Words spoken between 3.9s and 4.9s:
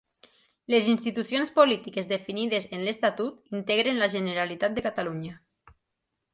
la Generalitat de